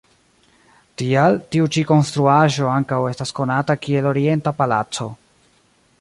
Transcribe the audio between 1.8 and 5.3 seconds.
konstruaĵo ankaŭ estas konata kiel Orienta Palaco.